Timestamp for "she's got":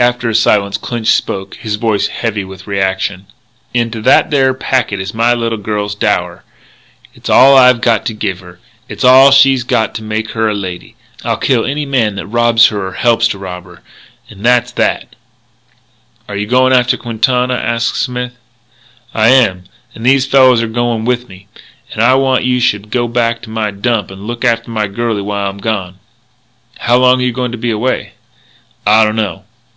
9.32-9.96